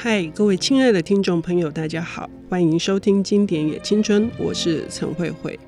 [0.00, 5.58] 嗨，各位亲爱的听众朋友，大家好，欢迎收听《经典也青春》，我是陈慧慧。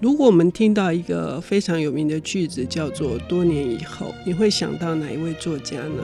[0.00, 6.02] 如果我们听到一个非常有名的句子，叫做“多年以后”，你会想到哪一位作家呢？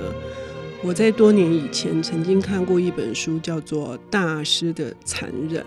[0.84, 5.60] 我在多年以前曾经看过一本书，叫做《大师的残忍》。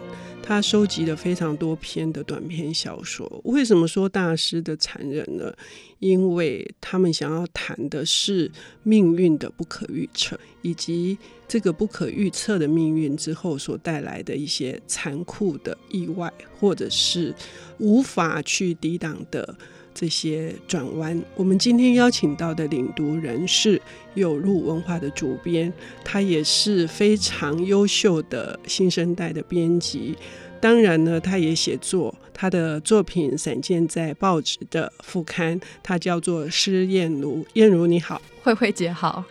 [0.47, 3.27] 他收集了非常多篇的短篇小说。
[3.45, 5.51] 为什么说大师的残忍呢？
[5.97, 8.51] 因为他们想要谈的是
[8.83, 17.33] 命运的不可预测，以及这个不可预测的命运之后所带来的一些残酷的意外，或者是
[17.79, 19.57] 无法去抵挡的
[19.95, 21.19] 这些转弯。
[21.35, 23.81] 我们今天邀请到的领读人是
[24.13, 25.73] 有路文化的主编，
[26.03, 30.15] 他也是非常优秀的新生代的编辑。
[30.61, 35.59] 当然呢，他也写作，他的作品散见在报纸的副刊。
[35.81, 39.23] 他叫做施燕如，燕如你好，慧慧姐好。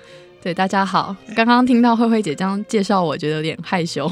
[0.44, 1.16] 对，大家好。
[1.34, 4.06] 刚刚听到慧慧姐这样介绍，我觉得有点害羞。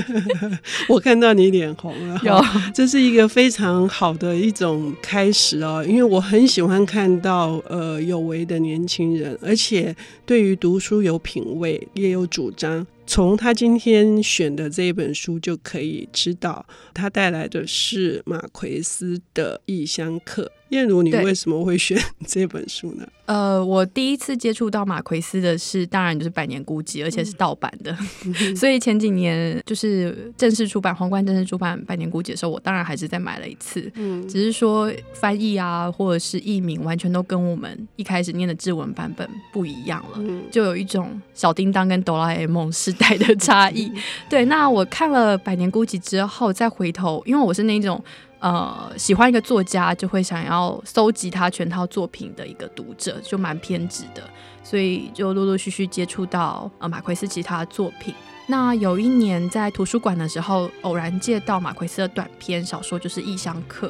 [0.88, 5.84] 我看到你脸红了，有，这是一个非常好的一种开始哦。
[5.86, 9.94] 因为我很喜欢看到呃有为的年轻人，而且
[10.24, 12.86] 对于读书有品味，也有主张。
[13.06, 20.44] 从他今天选的这一本书就可以知道，他带来的是马奎斯的《异乡客》。
[20.70, 23.06] 彦如，你为什么会选这本书呢？
[23.26, 27.94] 呃，我第一次接触到马奎斯的是，当然就是《百年孤寂》，而且是盗版的。
[28.24, 33.90] 嗯、 所以前几年就是正式出版，皇冠正式出版《百年孤寂》的时候，我当然还是再买了一次。
[33.96, 43.92] 嗯，只是说翻译啊，或者是译名，完全都跟我们一开始念的志文版本不一样了，嗯、就有一种小叮当跟哆啦 A 梦时代的差异。
[44.30, 48.02] 对，那我看了《百年孤寂》之后，再回头，因为我是那种。
[48.40, 54.22] 呃，喜欢一个作家就会想要搜集他全套作品的一个读者，就蛮偏执的，
[54.62, 58.14] 所以就陆陆续续接触到呃马奎斯其他作品。
[58.46, 63.88] 那有一年在图书馆的时候，偶然借到马奎斯的短篇小说，就是《异乡客》，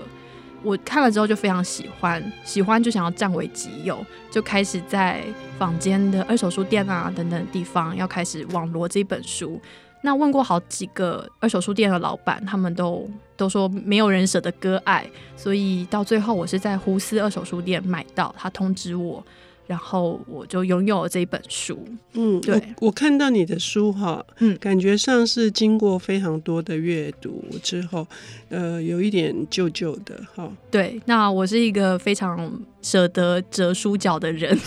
[0.63, 5.23] 我看了之后就非常喜欢，喜欢就想要占为己有，就开始在
[5.59, 9.61] 坊间的二手书店啊等等地方要开始网罗这本书。
[10.03, 19.25] 那问过好几个二手书店的老板，他们都都说没有人舍得割爱，所以到最后我是在胡思二手书店买到，他通知我。
[19.67, 21.79] 然后我就拥有了这一本书。
[22.15, 28.07] 嗯，对，我，我看到你的书哈，嗯，感觉上是经过非常多的阅读之后，
[28.49, 30.51] 呃，有一点旧旧的哈。
[30.71, 32.51] 对，那我是一个非常
[32.89, 34.59] 舍得折书角的人，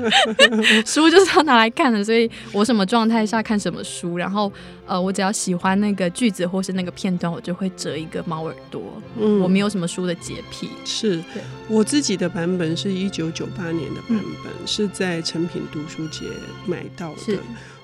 [0.86, 4.50] 书就是要拿来看的，所以我什么状态下看什么书，然后
[4.86, 8.82] 呃，我只要喜欢那个句子或是那个片段，我就会折一个猫耳朵。
[9.20, 10.70] 嗯，我没有什么书的洁癖。
[10.86, 11.22] 是，
[11.68, 14.52] 我自己的版本是一九九八年的版本。
[14.60, 14.66] 嗯。
[14.66, 16.24] 是在成品读书节
[16.64, 17.38] 买到的，是。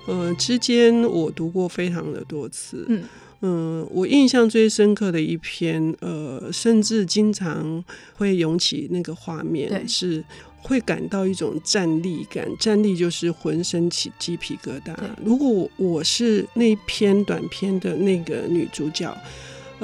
[0.07, 3.03] 呃，之间我读过非常的多次，嗯
[3.45, 7.85] 嗯、呃，我印象最深刻的一篇，呃，甚至经常
[8.17, 10.25] 会涌起那个画面，是
[10.63, 14.95] 会感到一种战栗感，战栗就是浑身起鸡皮疙瘩。
[15.23, 19.15] 如果我是那篇短片的那个女主角。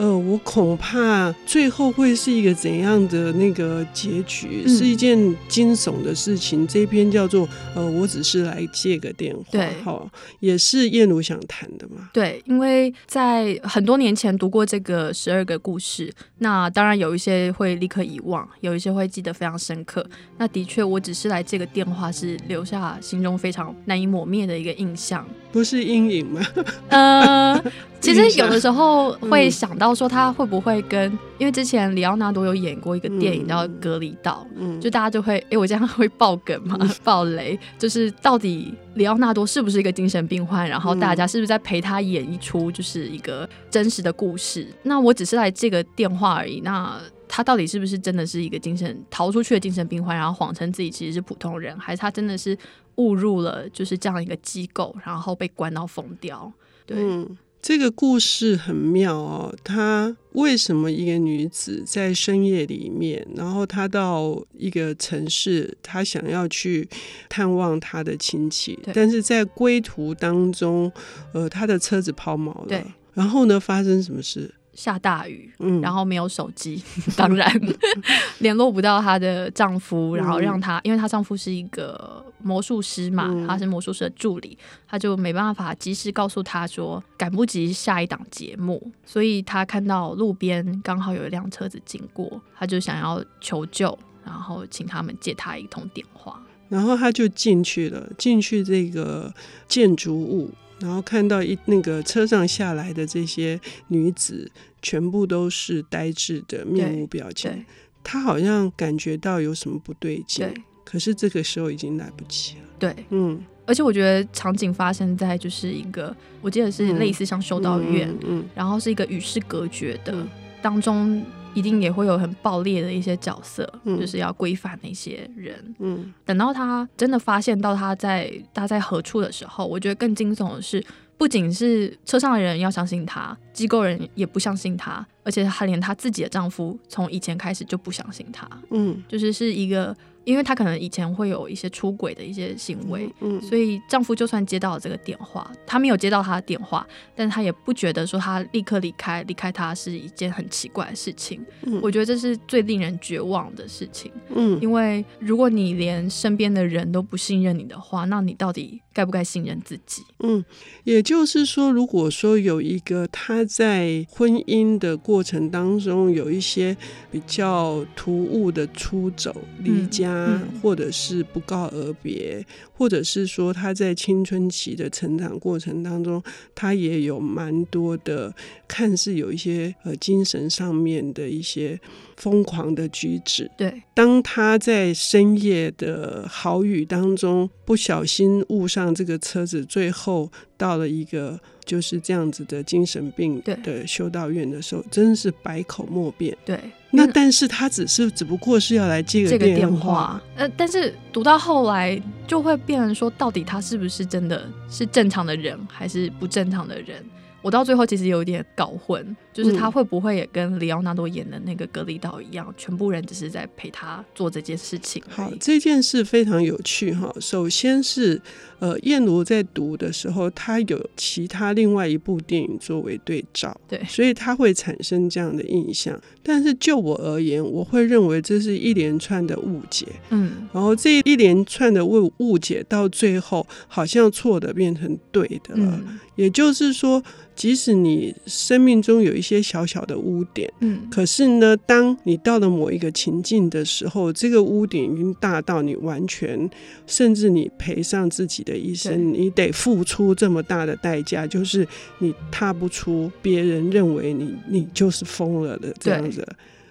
[0.00, 4.62] 呃，我恐怕最后会是一个怎样的那个结局？
[4.64, 6.66] 嗯、是一件惊悚的事情。
[6.66, 7.46] 这篇叫做
[7.76, 12.08] “呃，我只是来借个电话”，对，好，也是燕如想谈的嘛。
[12.14, 20.02] 对，因为在很多年前读过这个十二个故事，那当然有一些会立刻遗忘，有一些会记得非常深刻。
[20.38, 25.28] 那的确，我只是来借个电话，是留下心中非常难以抹灭的一个印象。
[25.52, 26.40] 不是阴影吗？
[26.88, 27.62] 呃。
[28.00, 44.66] 其实有的时候会想到说他会不会跟，嗯、因为之前里奥纳多有演过一个电影叫《隔离岛》，嗯，就大家就会，哎，我这样会爆梗吗，爆雷，就是到底里奥纳多是不是一个精神病患，然后大家是不是在陪他演一出就是一个真实的故事？
[44.82, 52.56] 那我只是来这个电话而已，那他到底是不是真的是一个精神逃出去的精神病患，然后谎称自己其实是普通人，还是他真的是
[52.96, 56.52] 误入了就是这样一个机构，然后被关到疯掉？
[56.84, 56.96] 对。
[56.98, 66.88] 嗯这个故事很妙哦，她为什么一个女子在深夜里面，然后她到一个城市，她想要去
[67.28, 70.90] 探望她的亲戚，但是在归途当中，
[71.32, 74.54] 呃，她的车子抛锚了，然后呢，发生什么事？
[74.72, 76.82] 下大雨，嗯，然后没有手机，
[77.16, 77.50] 当然。
[78.38, 84.56] 联络不到她的丈夫，然后让她，因为她丈夫是一个魔术师嘛，他是魔术师的助理，
[84.88, 99.32] 他就没办法及时告诉她说赶不及下一档节目，所以她看到路边刚好有一辆车子经过，她就想要求救，然后请他们借她一通电话，然后她就进去了，进去这个
[99.68, 100.50] 建筑物。
[100.80, 104.50] 然后看到一那个车上下来的这些女子，
[104.82, 107.64] 全部都是呆滞的面无表情，
[108.02, 112.64] 他好像感觉到有什么不对劲，对，可是这个时候已经来不及了。
[112.78, 118.44] 对，嗯，而且我觉得场景发生在就是一个，我记得是类似像修道院，嗯，嗯嗯。
[118.54, 120.28] 然后是一个与世隔绝的，嗯、
[120.62, 121.22] 当中
[121.54, 125.74] 一定也会有很暴烈的一些角色，嗯、就是要规范那些人。
[125.78, 130.84] 嗯，等到他真的发现到他在他在何处的时候，我觉得更惊悚的是，
[131.16, 138.48] 不仅是车上的人要相信他，机构人也不相信他，而且他连他自己的丈夫从以前开始就不相信他。
[138.70, 139.96] 嗯，就是是一个。
[140.24, 146.86] 因为她可能以前会有一些出轨的一些行为，嗯，所以丈夫就算接到了这个电话，她没有接到他的电话，
[147.16, 151.44] 但是她也不觉得说她立刻离开离开他是一件很奇怪的事情。
[151.62, 154.12] 嗯，我觉得这是最令人绝望的事情。
[154.34, 160.02] 嗯，因为如果你连身边的人都不信任你的话，那你到底该不该信任自己？
[160.18, 160.44] 嗯，
[160.84, 166.76] 也就是说，如果说有一个他在婚姻的过程当中有一些
[167.10, 170.09] 比较突兀的出走、离家。
[170.12, 176.22] 嗯或者是不告而别，或者是说他在青春期的成长过程当中，
[176.54, 178.34] 他也有蛮多的
[178.68, 181.78] 看似有一些呃精神上面的一些
[182.16, 183.50] 疯狂的举止。
[183.56, 196.36] 对，当他在深夜的豪雨当中不小心误上这个车子，最后到了一个就是这样子的精神病的修道院的时候，真是百口莫辩。
[196.44, 196.58] 对。
[196.92, 207.04] 那但是他只是只不过是要来接个电话，呃，但是读到后来就会变成说，到底他是不是真的是正常的人，还是不正常的人？
[207.42, 209.16] 我到最后其实有点搞混。
[209.32, 215.00] 就是他会不会也跟里奥纳多演的那个格里岛一样，嗯、全部人只是在陪他做这件事情？
[215.08, 217.14] 好，这件事非常有趣哈。
[217.20, 218.20] 首先是
[218.58, 225.98] 呃，燕如在读的时候，他有其他另外一部电影作为对照，对，所以他会产生这样的印象。
[226.24, 235.80] 但是就我而言，我会认为这是一连串的误解，嗯，然后这一连串的误误解到最后，好像错的变成对的了。
[235.86, 237.00] 嗯、也就是说，
[237.40, 246.50] 即使你生命中有一些小小的污点，嗯，可是呢，当你到了某一个情境的时候，这个污点已经大到你完全，
[246.86, 251.66] 甚至你赔上自己的一生，你得付出这么大的代价，就是
[252.00, 256.28] 你踏不出别人认为你你就是疯了的这样子。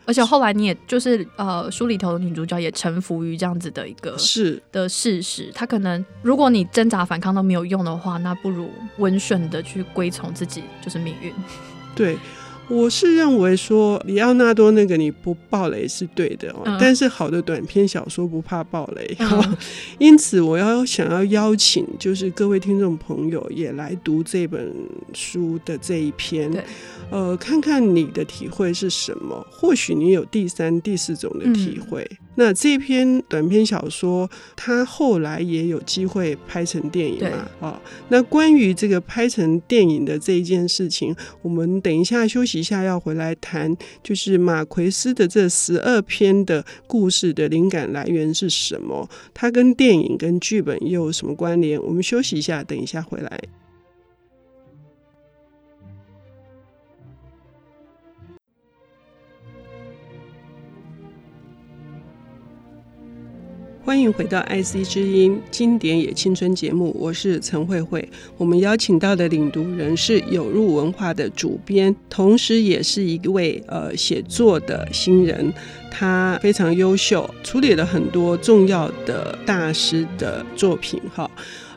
[0.10, 5.52] 而且后来你也就是呃，书里头的女主角也臣服于这样子的一个是的事实。
[5.54, 11.32] 她可能如果你挣扎反抗都没有用的话，那不如温顺的去归从自己就是命运。
[11.96, 12.18] 对，
[12.70, 19.58] 我是认为说里奥纳多那个你不爆雷是对的哦，嗯、但是好的短篇小说不怕爆雷，嗯、
[19.98, 24.72] 因此我要想要邀请就是各位听众朋友也来读这本
[25.14, 26.52] 书的这一篇。
[27.10, 29.44] 呃，看看你的体会是什么？
[29.50, 32.08] 或许你有第三、第四种的体会。
[32.12, 37.48] 嗯、那这篇短篇小说，它后来也有机会拍成电影嘛？
[37.60, 49.10] 哦，那关于这个拍成电影的这一件事情，我们等一下休息一下要回来谈，就是马奎斯的这十二篇的故事的灵感来源是什么？
[49.34, 51.82] 它跟电影跟剧本又有什么关联？
[51.84, 53.40] 我们休息一下，等一下回来。
[63.90, 68.08] 欢迎回到 IC 之音经典也青春节目，我是陈慧慧。
[68.38, 75.52] 我们邀请到的领读人是有入文化的主编，同时也是一位呃写作的新人。
[75.90, 81.02] 他非常优秀，处理了很多重要的大师的作品。
[81.12, 81.28] 哈，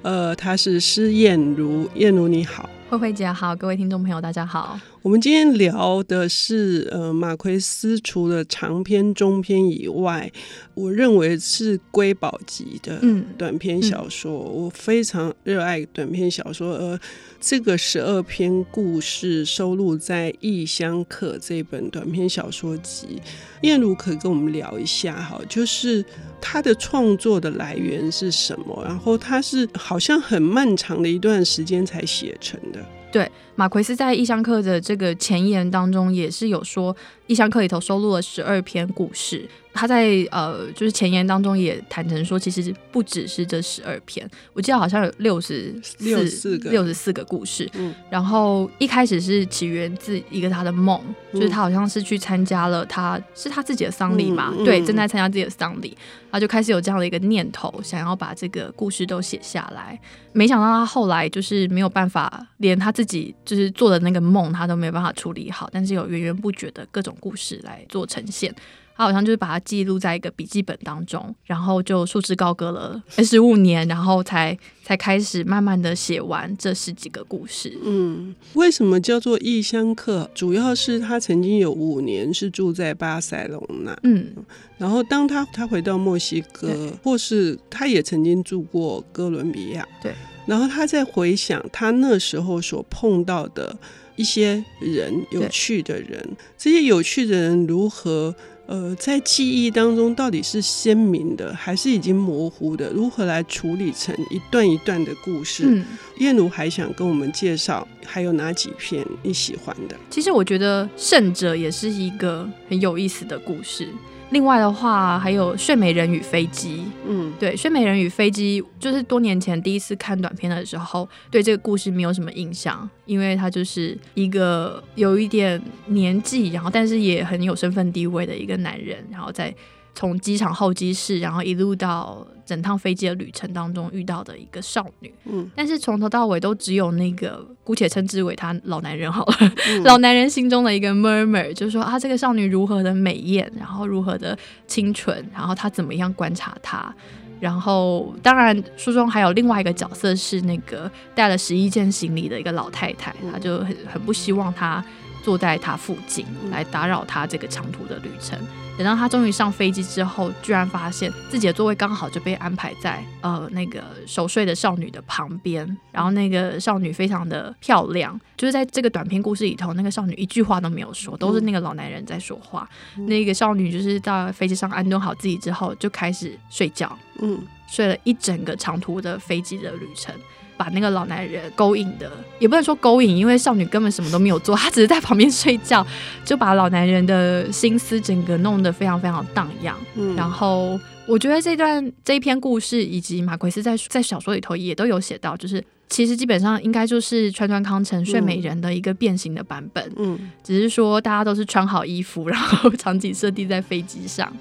[0.02, 4.78] 呃，他是施燕如，燕如你好，慧慧姐好，各位听众朋友大家好。
[5.02, 10.30] 我们今天聊的是，呃，马奎斯除了长篇、中篇以外，
[10.74, 13.00] 我认为是瑰宝级的
[13.36, 14.32] 短篇小说。
[14.32, 17.00] 嗯嗯、我非常热爱短篇小说，而
[17.40, 23.20] 这个十二篇故事收录在《异乡客》这本短篇小说集。
[23.62, 26.04] 燕如可以跟我们聊一下，哈，就是
[26.40, 28.80] 他的创作的来源是什么？
[28.84, 32.80] 然后他是好像很漫长的一段时间才写成的。
[33.12, 36.94] 对，马奎斯在《异乡客》的这个前言当中也是有说，
[37.26, 39.46] 《异乡客》里头收录了十二篇故事。
[39.74, 47.68] 他在呃，就是前言当中也坦诚说，其实不只是这十二篇，我记得好像有六十四个六十四个故事。
[47.74, 51.00] 嗯，然后一开始是起源自一个他的梦，
[51.32, 55.96] 嗯、就是他好像是去参加了他是他自己的丧礼嘛，嗯、对，正在参加自己的丧礼，
[56.30, 59.98] 他就开始有这样的一个念头，想要把这个故事都写下来。
[60.32, 68.54] 没想到他后来就是没有办法，连他自己就是做的那个梦，他都没有办法处理好，但是有源源不绝的各种故事来做呈现。
[68.96, 77.76] 他好像就是把它记录在一个笔记本当中，然后就束之高阁了 十五年，然后才才开始慢慢的写完这十几个故事。
[77.82, 80.30] 嗯，为什么叫做异乡客？
[80.34, 84.32] 主要是他曾经有五年是住在巴塞隆纳，嗯，
[84.76, 90.12] 然后当他他回到墨西哥，或是他也曾经住过哥伦比亚，对，
[90.46, 93.76] 然后他在回想他那时候所碰到的
[94.16, 98.34] 一些人，有趣的人，这些有趣的人如何？
[98.66, 102.90] 呃，在记忆当中到底是鲜明的还是已经模糊的？
[102.90, 105.64] 如何来处理成一段一段的故事？
[105.66, 105.84] 嗯，
[106.18, 109.96] 彦如还想跟我们介绍还有哪几篇你喜欢的？
[110.08, 113.88] 其实我觉得《圣者》也是一个很有意思的故事。
[114.32, 116.78] 另外的话，还有《睡美人与飞机》。
[117.06, 129.54] 嗯，对，《睡美人与飞机》就是多年前第一次看短片的时候，对这个故事没有什么印象，因为他就是一个有一点年纪，然后但是也很有身份地位的一个男人，然后在。
[129.94, 139.36] 从机场候机室，然后一路到整趟飞机的旅程当中遇到的一个少女，嗯，但是从头到尾都只有那个姑且称之为他老男人好了，
[139.68, 146.92] 嗯、 老男人心中的一个 murmur，就是说啊，这个少女如何的美艳，然后如何的清纯，然后他怎么样观察她，
[147.38, 154.84] 然后当然书中还有另外一个角色是那个带了十一件行李的一个老太太，她就很很不希望他
[155.22, 158.38] 坐在他附近来打扰他这个长途的旅程。
[158.78, 165.76] 等到他终于上飞机之后，居然发现自己的座位刚好就被安排在呃那个熟睡的少女的旁边。
[165.92, 172.66] 然后那个少女非常的漂亮，就是在这个短篇故事里头，那个少女一句话都没有说，都是那个老男人在说话。
[172.96, 177.38] 嗯、那个少女就是到飞机上安顿好自己之后，就开始睡觉，嗯，
[177.68, 180.14] 睡了一整个长途的飞机的旅程。
[180.62, 185.84] 把那个老男人勾引的，也不能说勾引，因为少女根本什么都没有做， 她只是在旁边睡觉，
[186.24, 189.76] 就把老男人的心思整个弄得非常非常荡漾。
[189.96, 190.78] 嗯，然后
[191.08, 199.92] 我觉得这段这一篇故事，以及马奎斯在在小说里头也都有写到，就是其实基本上应该就是川川康成睡美人的一个变形的版本。
[199.96, 204.32] 嗯，只是说大家都是穿好衣服，然后场景设定在飞机上。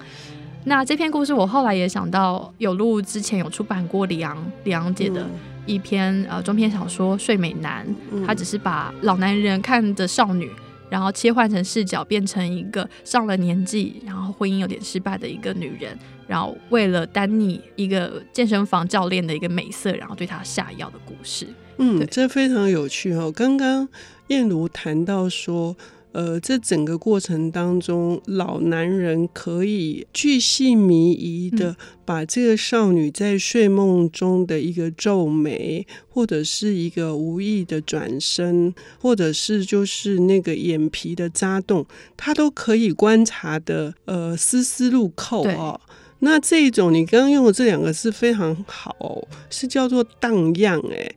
[0.64, 5.26] 那这篇故事我后来也想到，有路之前有出版过李昂李昂姐的。
[5.66, 7.86] 一篇呃中篇小说《睡美男》，
[8.26, 10.50] 他只是把老男人看的少女，
[10.90, 21.46] 然后切换成视角，变成一个上了年纪，然后婚姻有点失败的一个女人，然后为了丹尼一个健身房教练的一个美色，然后对他下药的故事。
[21.78, 23.32] 嗯，这非常有趣哦。
[23.34, 23.88] 刚刚
[24.28, 25.76] 燕如谈到说。
[26.12, 45.80] 呃，这整个过程当中，老男人可以巨细靡遗的把这个少女在睡梦中的一个皱眉，或者是一个无意的转身，或者是就是那个眼皮的眨动，他都可以观察的，呃，丝丝入扣哦。
[46.18, 51.10] 那这种你刚刚用的这两个是非常好，是叫做荡漾哎。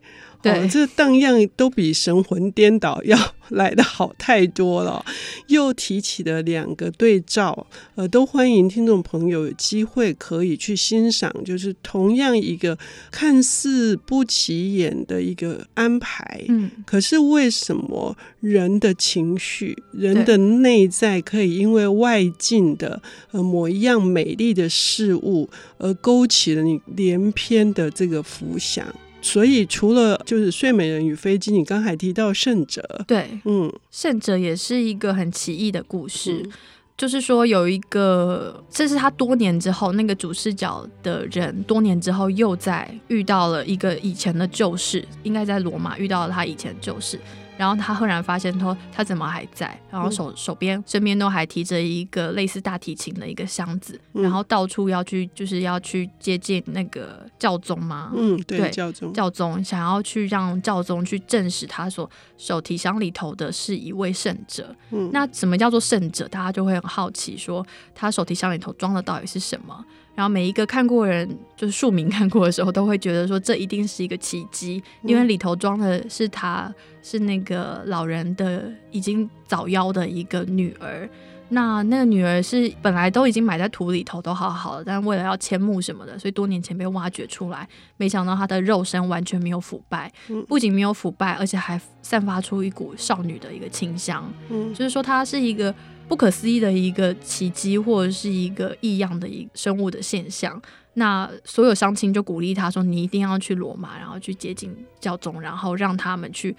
[0.46, 3.18] 对哦，这荡漾都比神魂颠倒 要
[3.50, 5.04] 来的好太多了。
[5.48, 12.78] 又提起了两个对照，呃，都欢迎听众朋友有机会可以去欣赏，就是同样一个
[13.12, 28.86] 看似不起眼的一个安排，嗯，可是为什么人的情绪、人的内在可以因为外境的呃某一样美丽的事物而勾起了你连篇的这个浮想？
[29.26, 36.44] 所以，除了就是《睡美人与飞机》，你刚才提到《圣者》，对，嗯，《圣者》也是一个很奇异的故事。
[36.46, 36.52] 嗯、
[36.96, 47.20] 就是说，有一个，这是他多年之后，那个主视角的人，多年之后又在遇到了一个以前的旧事，应该在罗马遇到了他以前的旧事。
[47.58, 49.80] 然后他赫然发现，说他怎么还在？
[49.90, 58.12] 然后手手边身边都还提着一个类似大提琴的一个箱子，嗯、然后到处要去，就是要去接近那个教宗吗？
[58.16, 64.76] 嗯，对，对教宗，教宗想要去让教宗去证实他所手提箱里头的是一位圣者。
[64.92, 66.28] 嗯，那什么叫做圣者？
[66.28, 69.86] 大家就会很好奇，说他手提箱里头装的到底是什么？
[70.16, 81.10] 然后每一个看过人，就是庶民看过的时候，都会觉得说这一定是一个奇迹，因为里头装的是他是那个老人的已经早夭的一个女儿。
[81.50, 87.68] 那那个女儿是本来都已经埋在土里头，都好好的，但为了要迁墓什么的，所以多年前被挖掘出来。
[87.98, 90.12] 没想到她的肉身完全没有腐败，
[90.48, 94.28] 不仅没有腐败，而且还散发出一股少女的一个清香。
[94.50, 95.74] 嗯，就是说她是一个
[96.08, 100.60] 不可思议的一个奇迹，或者是一个异样的一个生物的现象。
[100.96, 106.56] 那所有乡亲就鼓励她说：“你一定要去罗马，然后去接近教宗，然后让他们去。”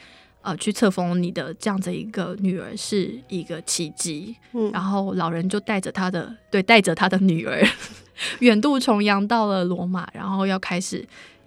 [0.47, 7.61] 呃，去册封你的这样子一个女儿是一个奇迹，嗯，然后老人就带着他的，对，带着他的女儿
[8.39, 11.05] 远渡重洋到了罗马，然后要开始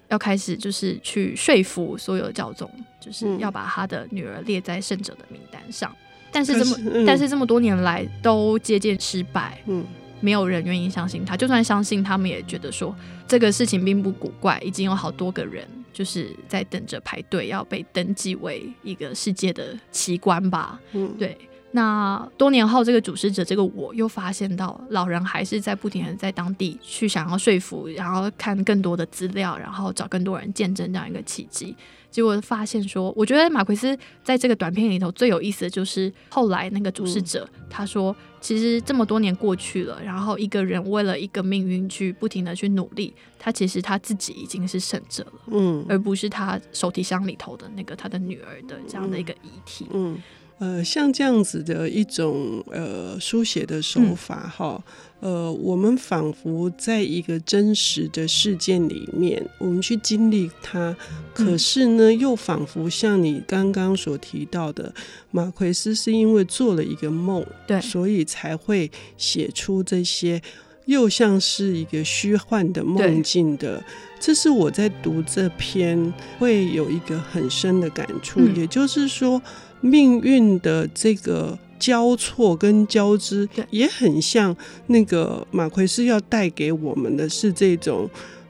[0.08, 5.90] 要开始就是去说服所有的教宗，就是要把他的女儿列在圣者的名单上。
[6.30, 9.82] 但是这么，嗯，但是这么多年来都接见失败，嗯，
[10.20, 12.94] 没有人愿意相信他，就算相信，他们也觉得说
[13.26, 15.66] 这个事情并不古怪，已经有好多个人。
[16.00, 20.80] 就是在等着排队要被登记为一个世界的奇观吧。
[20.92, 21.36] 嗯，对。
[21.72, 31.76] 那多年后，这个主事者，这个我又发现到，老人还是在不停的在当地去想要说服，然后看更多的资料，然后找更多人见证这样一个奇迹。
[32.10, 50.14] 结果发现说，我觉得马奎斯在这个短片里头最有意思的就是后来那个主事者，嗯、他说，其实这么多年过去了，然后一个人为了一个命运去不停的去努力，他其实他自己已经是胜者了，嗯，而不是他手提箱里头的那个他的女儿的这样的一个遗体，嗯。
[50.14, 50.22] 嗯
[50.60, 54.84] 呃，像这样子的一种呃书写的手法哈，
[55.20, 60.94] 嗯、呃，我们仿佛在一个真实的事件里面，我们去经历它，
[61.32, 64.92] 可是呢，又仿佛像你刚刚所提到的，
[65.30, 70.42] 马奎斯是因为做了一个梦，对，所以才会写出这些，
[70.84, 73.82] 又像是一个虚幻的梦境的。
[74.20, 79.40] 这是我在读这篇会有一个很深的感触，嗯、也就是说。
[79.80, 84.54] 命运的这个交错跟交织，也很像
[84.88, 88.08] 那个马奎斯要带给我们的是这种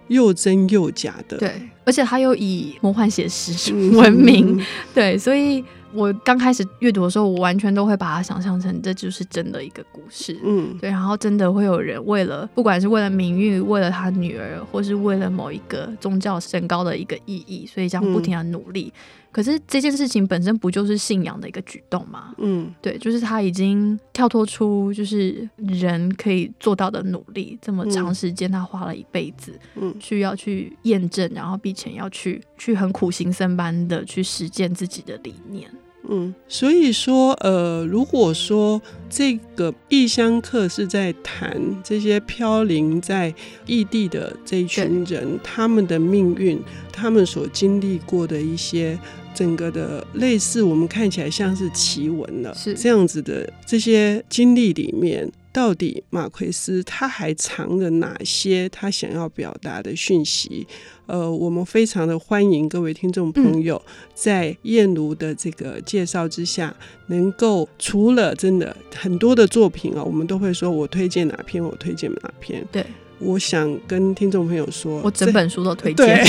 [0.09, 1.39] 又真又假的。
[1.39, 1.53] 对，
[1.85, 4.59] 而且他又以魔幻写实闻名。
[4.59, 10.37] 嗯、对，所以我刚开始阅读的时候，我完全都会把它想象成这就是真的一个故事。
[10.45, 18.93] 嗯，对，然后真的会有人为了，不管是为了名誉，为了他女儿，或是为了某一个宗教升高的一个意义，所以这样不停的努力。
[18.93, 19.01] 嗯
[19.33, 22.35] 可是这件事情本身不就是信仰的一个举动吗？
[22.39, 35.71] 嗯，对，就是他已经跳脱出就是人可以做到的努力，这么长时间他花了一辈子，嗯，去要去验证，然后并且要去去很苦行僧般的去实践自己的理念。
[36.09, 43.33] 嗯，所以说，呃，如果说这个异乡客是在谈这些飘零在
[43.67, 48.99] 异地的这一群人，他们的命运，他们所经历过的一些
[49.41, 55.33] 整个的类似，我们看起来像是奇闻了，是这样子的这些经历里面。
[55.51, 60.65] 到底马奎斯他还藏着哪些他想要表达的讯息？
[61.07, 63.81] 呃，我们非常的欢迎各位听众朋友
[64.15, 66.77] 在燕如的这个介绍之下，
[67.07, 72.65] 能够除了真的很多的作品啊，我们都会说我推荐哪篇，我推荐哪篇。
[72.71, 72.85] 对，
[73.21, 76.07] 我想跟听众朋友说，我整本书都推荐。
[76.07, 76.25] 对，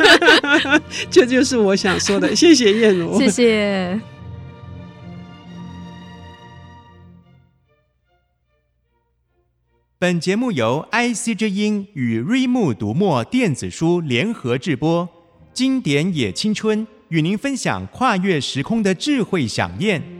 [1.10, 2.36] 这就是我想说的。
[2.36, 3.98] 谢谢燕如，谢谢。
[9.98, 15.08] 本节目由 IC 之音与瑞木读墨电子书联合制播，
[15.54, 20.15] 经典也青春与您分享跨越时空的智慧饗宴。